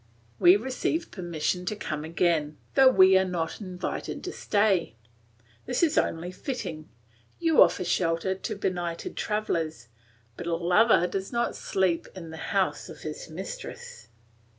We 0.39 0.55
receive 0.55 1.11
permission 1.11 1.63
to 1.67 1.75
come 1.75 2.03
again, 2.03 2.57
though 2.73 2.87
we 2.89 3.19
are 3.19 3.23
not 3.23 3.61
invited 3.61 4.23
to 4.23 4.33
stay. 4.33 4.95
This 5.67 5.83
is 5.83 5.95
only 5.95 6.31
fitting; 6.31 6.89
you 7.37 7.61
offer 7.61 7.83
shelter 7.83 8.33
to 8.33 8.55
benighted 8.55 9.15
travellers, 9.15 9.89
but 10.37 10.47
a 10.47 10.55
lover 10.55 11.05
does 11.05 11.31
not 11.31 11.55
sleep 11.55 12.07
in 12.15 12.31
the 12.31 12.37
house 12.49 12.89
of 12.89 13.01
his 13.01 13.29
mistress. 13.29 14.07